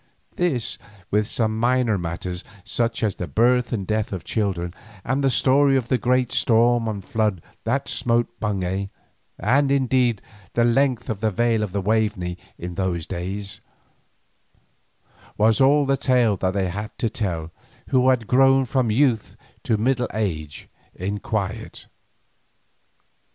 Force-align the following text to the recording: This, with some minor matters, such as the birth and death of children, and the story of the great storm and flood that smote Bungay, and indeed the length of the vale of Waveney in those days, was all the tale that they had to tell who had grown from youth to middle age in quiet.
This, 0.35 0.79
with 1.11 1.27
some 1.27 1.59
minor 1.59 1.95
matters, 1.95 2.43
such 2.63 3.03
as 3.03 3.13
the 3.13 3.27
birth 3.27 3.71
and 3.71 3.85
death 3.85 4.11
of 4.11 4.23
children, 4.23 4.73
and 5.05 5.23
the 5.23 5.29
story 5.29 5.77
of 5.77 5.89
the 5.89 5.99
great 5.99 6.31
storm 6.31 6.87
and 6.87 7.05
flood 7.05 7.39
that 7.65 7.87
smote 7.87 8.39
Bungay, 8.39 8.89
and 9.37 9.69
indeed 9.69 10.19
the 10.53 10.63
length 10.65 11.07
of 11.07 11.19
the 11.19 11.29
vale 11.29 11.61
of 11.61 11.75
Waveney 11.75 12.39
in 12.57 12.73
those 12.73 13.05
days, 13.05 13.61
was 15.37 15.61
all 15.61 15.85
the 15.85 15.97
tale 15.97 16.35
that 16.37 16.53
they 16.55 16.69
had 16.71 16.97
to 16.97 17.07
tell 17.07 17.51
who 17.89 18.09
had 18.09 18.25
grown 18.25 18.65
from 18.65 18.89
youth 18.89 19.37
to 19.65 19.77
middle 19.77 20.09
age 20.15 20.67
in 20.95 21.19
quiet. 21.19 21.85